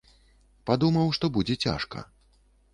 Падумаў, 0.69 1.13
што 1.19 1.31
будзе 1.37 1.61
цяжка. 1.69 2.05